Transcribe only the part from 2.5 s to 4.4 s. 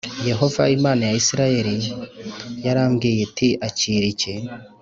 yarambwiye ati akira iki